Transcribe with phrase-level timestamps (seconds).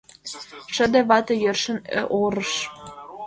[0.75, 1.77] Шыде вате йӧршын
[2.19, 2.53] орыш